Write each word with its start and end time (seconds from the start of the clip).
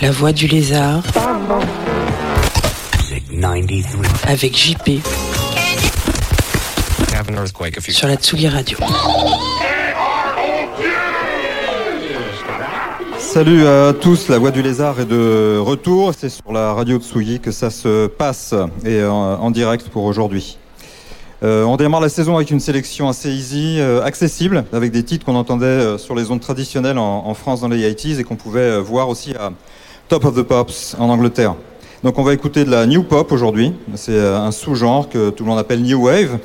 La 0.00 0.10
voix 0.10 0.32
du 0.32 0.46
lézard 0.46 1.02
avec 4.26 4.56
JP 4.56 5.00
have 7.14 7.28
an 7.30 7.34
earthquake 7.34 7.78
a 7.78 7.80
few 7.80 7.92
sur 7.92 8.08
la 8.08 8.16
Tsugi 8.16 8.48
Radio. 8.48 8.78
Salut 13.18 13.66
à 13.66 13.92
tous, 13.92 14.28
la 14.28 14.38
voix 14.38 14.50
du 14.50 14.62
lézard 14.62 15.00
est 15.00 15.06
de 15.06 15.58
retour. 15.58 16.12
C'est 16.16 16.28
sur 16.28 16.52
la 16.52 16.72
radio 16.72 16.98
de 16.98 17.02
Tsugi 17.02 17.40
que 17.40 17.50
ça 17.50 17.70
se 17.70 18.06
passe 18.06 18.54
et 18.84 19.04
en, 19.04 19.12
en 19.14 19.50
direct 19.50 19.88
pour 19.88 20.04
aujourd'hui. 20.04 20.58
Euh, 21.44 21.62
on 21.64 21.76
démarre 21.76 22.00
la 22.00 22.08
saison 22.08 22.36
avec 22.36 22.50
une 22.50 22.60
sélection 22.60 23.06
assez 23.06 23.30
easy, 23.30 23.76
euh, 23.78 24.02
accessible, 24.02 24.64
avec 24.72 24.92
des 24.92 25.02
titres 25.02 25.26
qu'on 25.26 25.34
entendait 25.34 25.66
euh, 25.66 25.98
sur 25.98 26.14
les 26.14 26.30
ondes 26.30 26.40
traditionnelles 26.40 26.96
en, 26.96 27.26
en 27.26 27.34
France 27.34 27.60
dans 27.60 27.68
les 27.68 27.86
80s 27.92 28.18
et 28.18 28.24
qu'on 28.24 28.36
pouvait 28.36 28.80
voir 28.80 29.10
aussi 29.10 29.34
à 29.34 29.52
Top 30.08 30.24
of 30.24 30.34
the 30.36 30.42
Pops 30.42 30.96
en 30.98 31.10
Angleterre. 31.10 31.54
Donc 32.02 32.18
on 32.18 32.22
va 32.22 32.32
écouter 32.32 32.64
de 32.64 32.70
la 32.70 32.86
New 32.86 33.02
Pop 33.02 33.30
aujourd'hui. 33.30 33.74
C'est 33.94 34.18
un 34.18 34.52
sous-genre 34.52 35.10
que 35.10 35.28
tout 35.28 35.44
le 35.44 35.50
monde 35.50 35.58
appelle 35.58 35.82
New 35.82 36.06
Wave, 36.06 36.38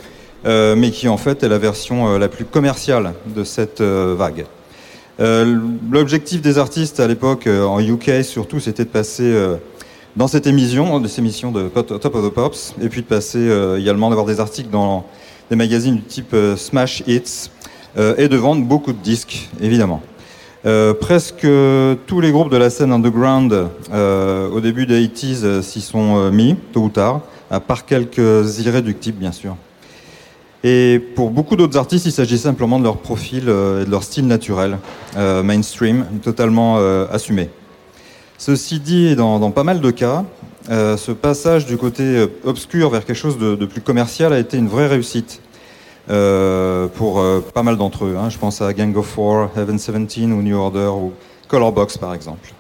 mais 0.46 0.92
qui 0.92 1.08
en 1.08 1.18
fait 1.18 1.44
est 1.44 1.50
la 1.50 1.58
version 1.58 2.18
la 2.18 2.30
plus 2.30 2.46
commerciale 2.46 3.14
de 3.26 3.44
cette 3.44 3.82
vague. 3.82 4.46
L'objectif 5.20 6.42
des 6.42 6.58
artistes 6.60 7.02
à 7.02 7.08
l'époque, 7.08 7.48
en 7.48 7.82
UK 7.82 8.24
surtout, 8.24 8.62
c'était 8.62 8.86
de 8.86 8.90
passer 8.90 9.36
dans 10.20 10.28
cette 10.28 10.48
émission, 10.48 11.00
de 11.00 11.08
cette 11.08 11.20
émission 11.20 11.50
de 11.50 11.70
Top 11.70 12.14
of 12.14 12.30
the 12.30 12.34
Pops, 12.34 12.76
et 12.82 12.90
puis 12.90 13.04
de 13.04 13.08
passer 13.08 13.38
euh, 13.38 13.80
également 13.80 14.10
d'avoir 14.10 14.28
des 14.28 14.42
articles 14.42 14.70
dans 14.70 15.06
des 15.50 15.56
magazines 15.56 15.96
du 15.96 16.02
type 16.02 16.34
euh, 16.34 16.58
Smash 16.58 17.04
Hits, 17.08 17.50
euh, 17.98 18.16
et 18.18 18.28
de 18.28 18.36
vendre 18.36 18.66
beaucoup 18.66 18.92
de 18.92 18.98
disques, 18.98 19.50
évidemment. 19.62 20.02
Presque 21.00 21.48
tous 22.06 22.20
les 22.20 22.32
groupes 22.34 22.52
de 22.52 22.58
la 22.58 22.70
scène 22.70 22.92
underground 22.92 23.70
au 23.94 24.60
début 24.60 24.86
des 24.86 25.08
80s 25.08 25.46
euh, 25.46 25.62
s'y 25.62 25.80
sont 25.80 26.30
mis, 26.32 26.58
tôt 26.74 26.82
ou 26.82 26.90
tard, 26.90 27.22
à 27.50 27.62
part 27.62 27.86
quelques 27.86 28.60
irréductibles 28.60 29.20
bien 29.20 29.32
sûr. 29.32 29.56
Et 30.66 31.00
pour 31.16 31.32
beaucoup 31.32 31.56
d'autres 31.56 31.78
artistes, 31.78 32.08
il 32.08 32.12
s'agit 32.12 32.38
simplement 32.38 32.78
de 32.78 32.84
leur 32.84 32.98
profil 32.98 33.44
et 33.44 33.86
de 33.86 33.90
leur 33.90 34.04
style 34.04 34.28
naturel, 34.28 34.80
mainstream, 35.16 36.06
totalement 36.22 36.76
assumé. 37.10 37.50
Ceci 38.40 38.80
dit, 38.80 39.18
dans, 39.18 39.38
dans 39.38 39.52
pas 39.52 39.66
mal 39.66 39.82
de 39.82 39.92
cas, 39.92 40.24
euh, 40.70 40.96
ce 40.96 41.12
passage 41.12 41.66
du 41.66 41.76
côté 41.76 42.04
euh, 42.04 42.28
obscur 42.46 42.90
vers 42.90 43.04
quelque 43.04 43.18
chose 43.18 43.38
de, 43.38 43.56
de 43.56 43.66
plus 43.66 43.82
commercial 43.82 44.32
a 44.32 44.40
été 44.40 44.56
une 44.58 44.70
vraie 44.70 44.88
réussite 44.88 45.42
euh, 46.10 46.88
pour 46.88 47.20
euh, 47.20 47.42
pas 47.54 47.64
mal 47.64 47.76
d'entre 47.76 48.06
eux. 48.06 48.16
hein. 48.18 48.30
Je 48.30 48.38
pense 48.38 48.62
à 48.62 48.72
Gang 48.74 48.96
of 48.96 49.08
Four, 49.08 49.50
Heaven 49.58 49.76
17 49.76 49.96
ou 50.32 50.42
New 50.42 50.56
Order 50.58 50.88
ou 50.88 51.12
Colorbox 51.50 51.98
par 51.98 52.14
exemple. 52.14 52.54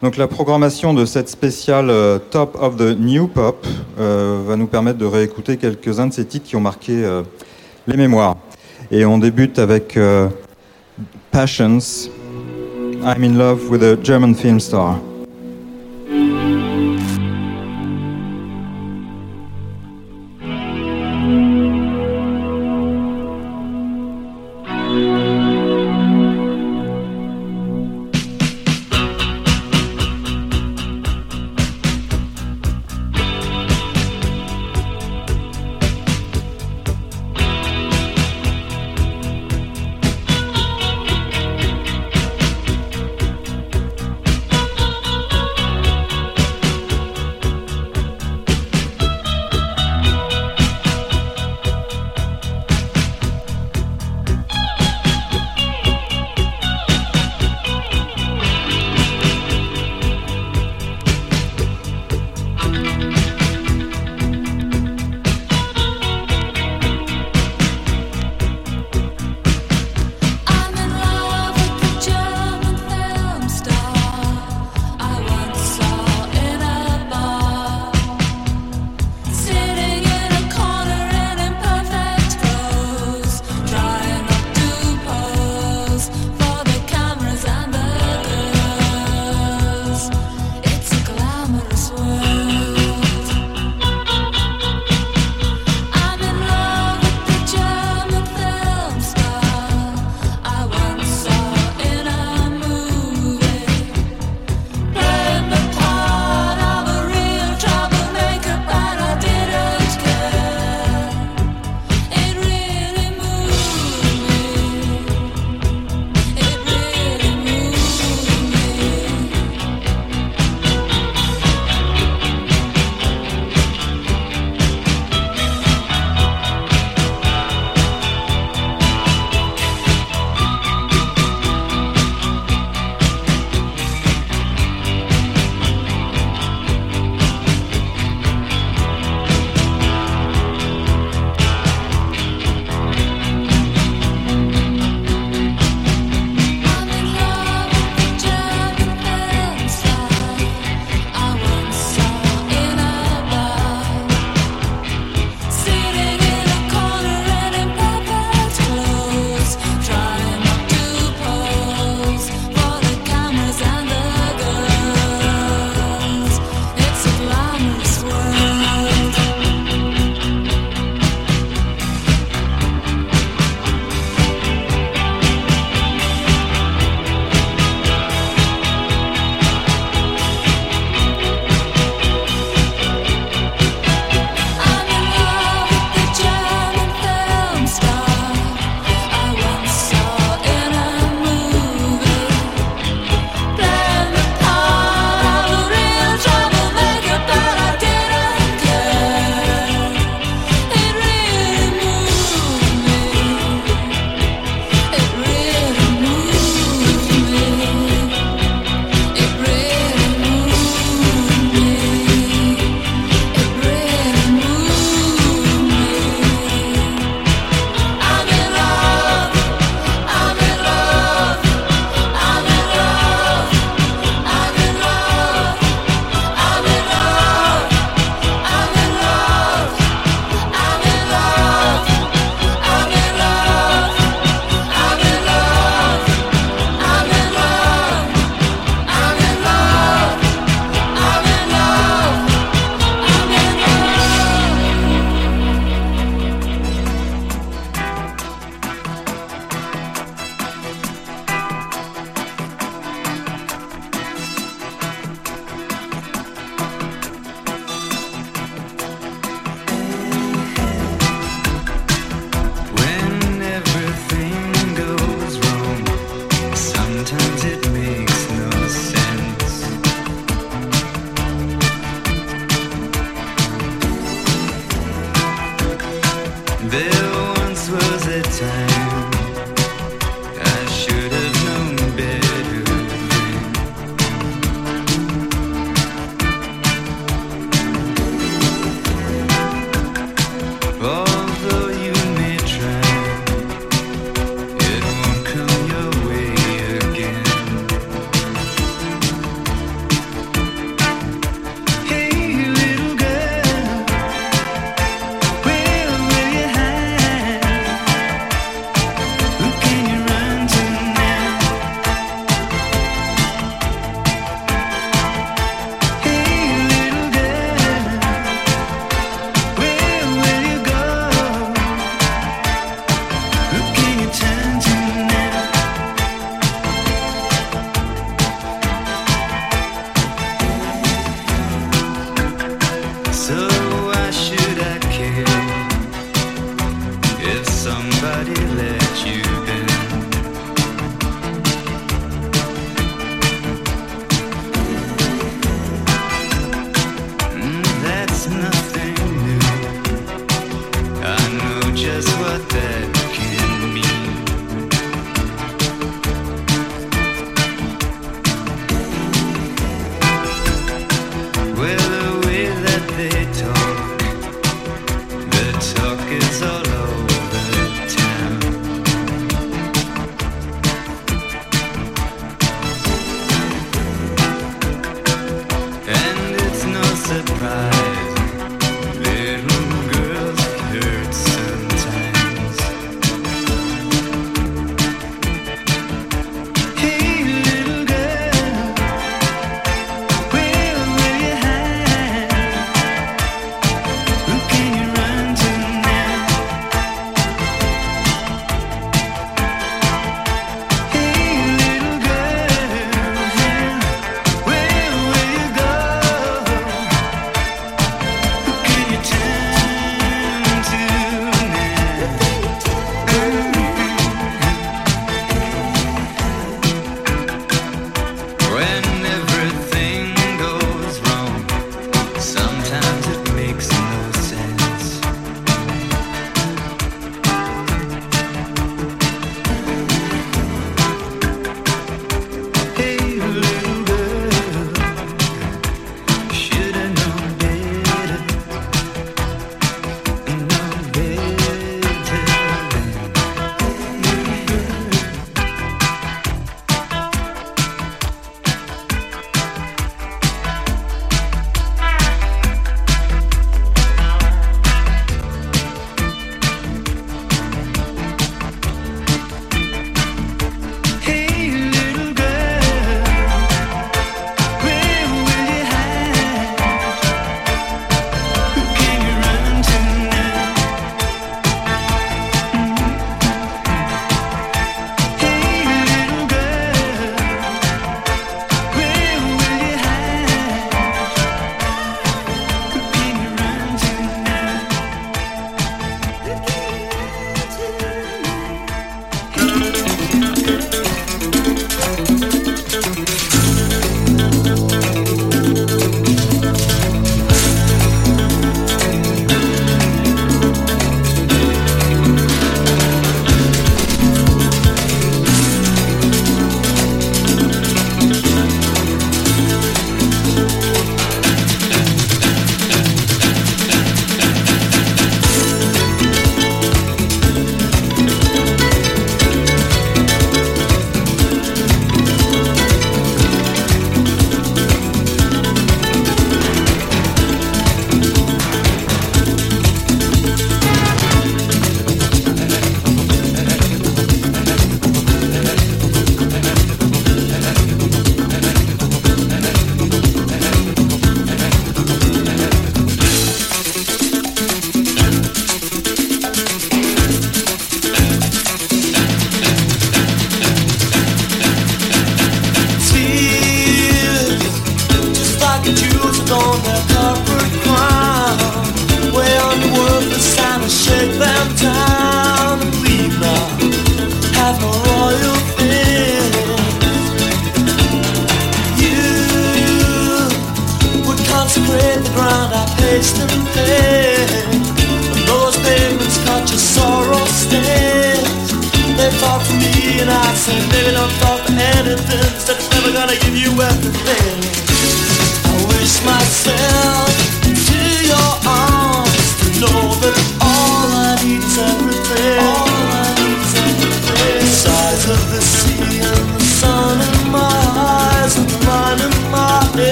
Donc 0.00 0.16
la 0.16 0.28
programmation 0.28 0.94
de 0.94 1.04
cette 1.04 1.28
spéciale 1.28 1.90
euh, 1.90 2.20
Top 2.30 2.56
of 2.60 2.76
the 2.76 2.96
New 2.96 3.26
Pop 3.26 3.66
euh, 3.98 4.40
va 4.46 4.54
nous 4.54 4.68
permettre 4.68 4.98
de 4.98 5.06
réécouter 5.06 5.56
quelques-uns 5.56 6.06
de 6.06 6.12
ces 6.12 6.24
titres 6.24 6.46
qui 6.46 6.54
ont 6.54 6.60
marqué 6.60 7.04
les 7.88 7.96
mémoires. 7.96 8.36
Et 8.92 9.04
on 9.04 9.18
débute 9.18 9.58
avec 9.58 9.98
Passions, 11.32 11.78
I'm 13.02 13.24
in 13.24 13.38
love 13.38 13.70
with 13.70 13.82
a 13.82 13.96
German 14.02 14.34
film 14.34 14.60
star. 14.60 14.98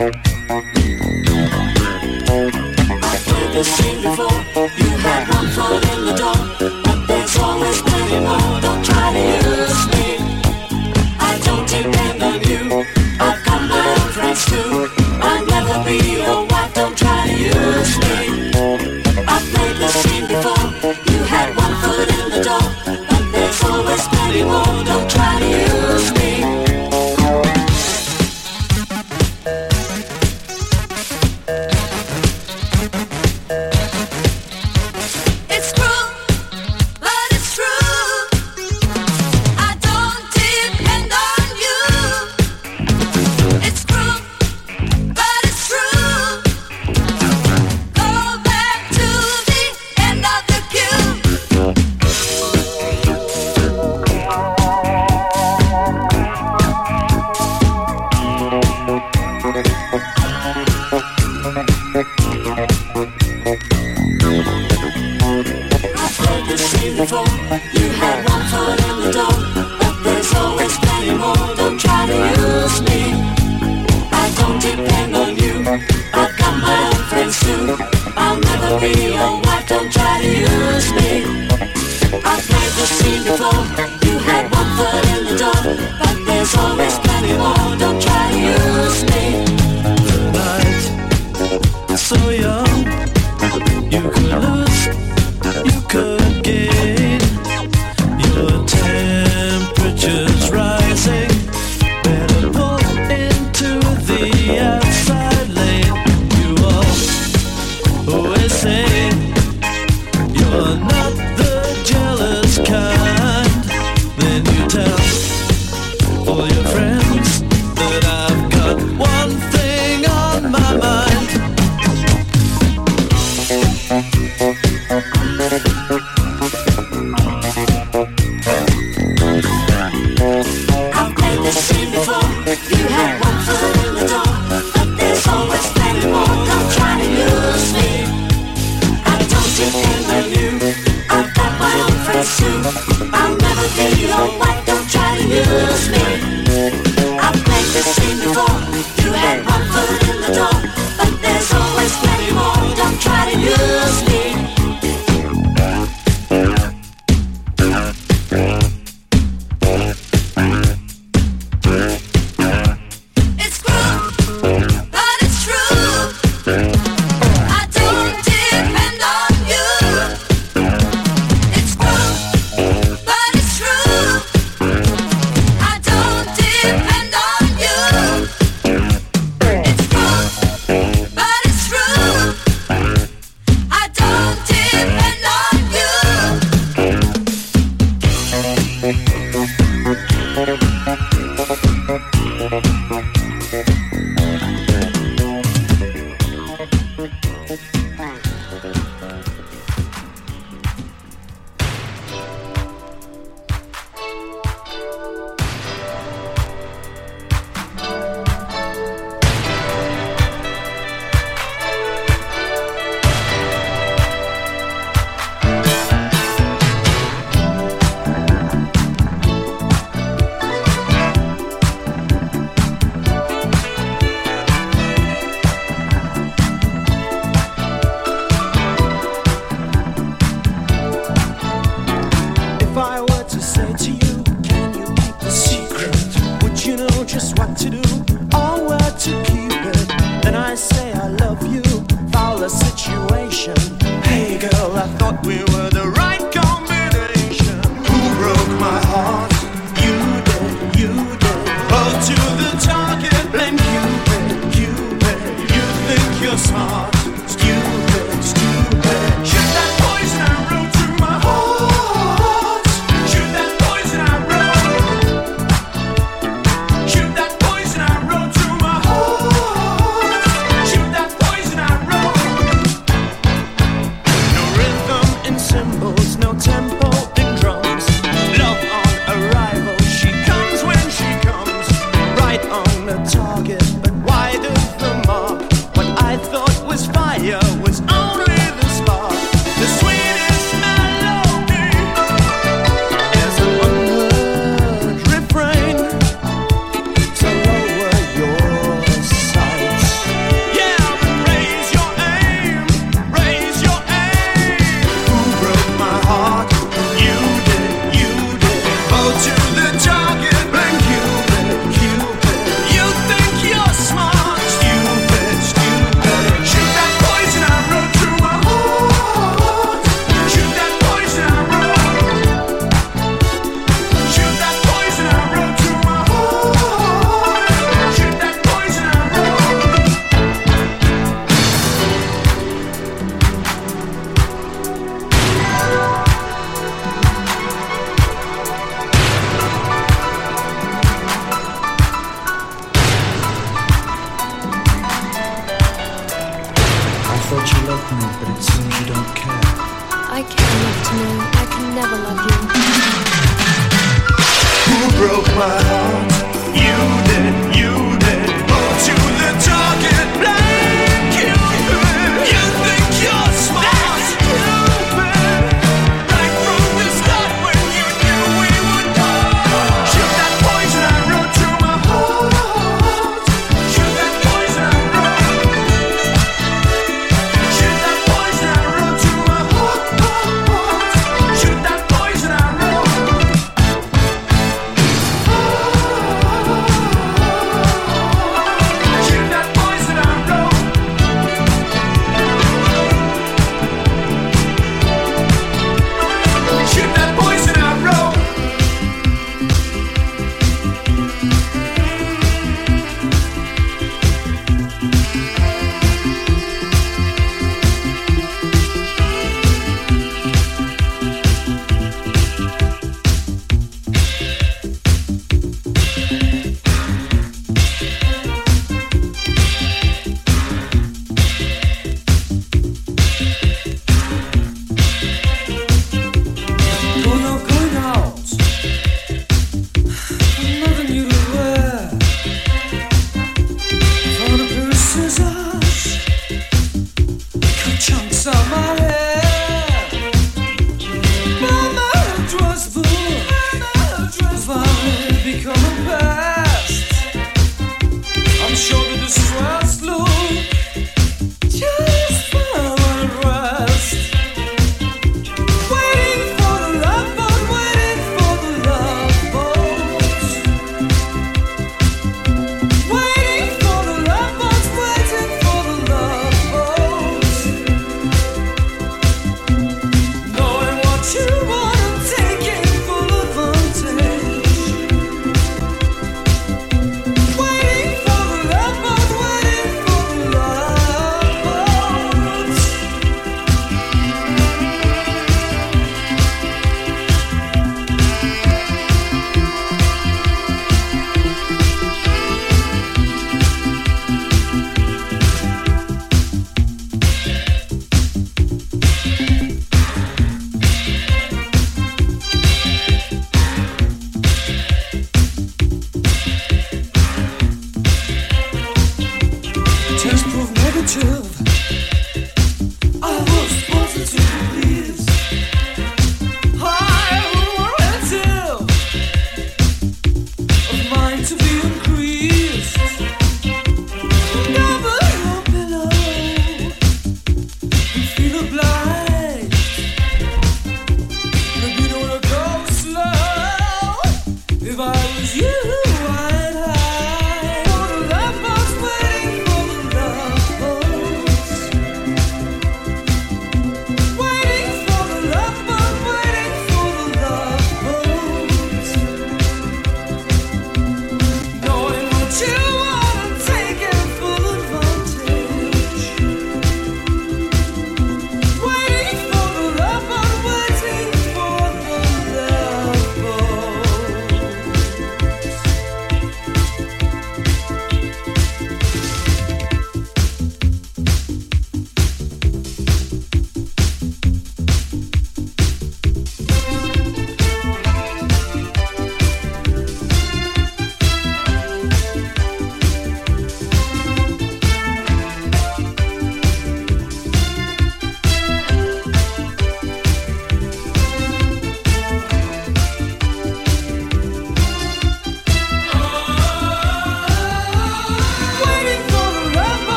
I've 0.00 0.14
never 3.26 3.64
seen 3.64 4.00
before. 4.00 4.70
You 4.78 4.89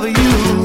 love 0.00 0.16
you. 0.16 0.59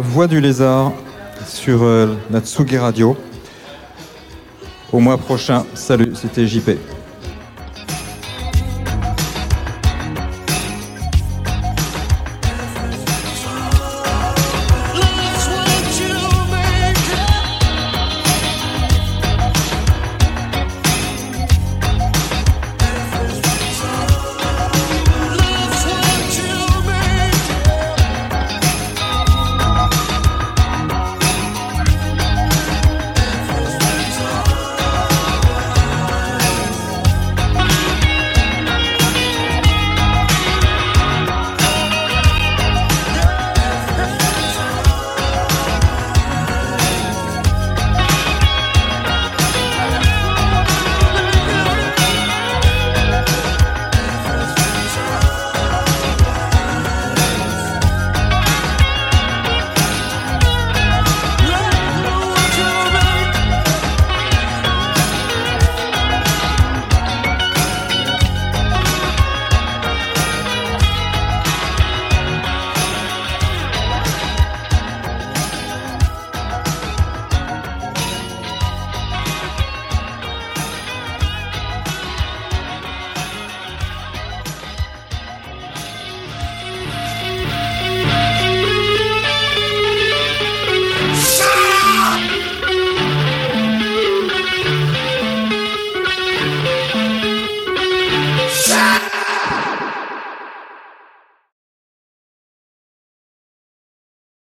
Voix 0.00 0.26
du 0.26 0.40
lézard 0.40 0.92
sur 1.46 1.82
euh, 1.82 2.14
Radio. 2.78 3.16
Au 4.92 5.00
mois 5.00 5.18
prochain, 5.18 5.64
salut, 5.74 6.12
c'était 6.14 6.46
JP. 6.46 6.97